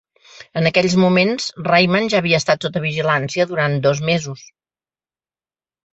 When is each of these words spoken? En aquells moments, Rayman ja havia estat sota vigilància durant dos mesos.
En 0.61 0.67
aquells 0.69 0.95
moments, 1.01 1.45
Rayman 1.67 2.09
ja 2.13 2.21
havia 2.21 2.39
estat 2.43 2.67
sota 2.69 2.83
vigilància 2.89 3.49
durant 3.53 3.79
dos 3.87 4.05
mesos. 4.11 4.47